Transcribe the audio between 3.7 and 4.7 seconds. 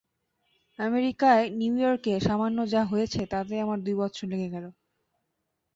দুই বৎসর লেগে গেল।